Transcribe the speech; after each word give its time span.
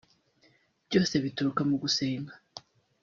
Byose 0.87 1.15
bituruka 1.23 1.61
mu 1.69 1.75
gusenga 1.81 2.33